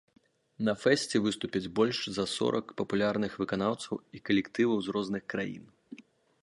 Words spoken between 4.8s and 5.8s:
з розных краін.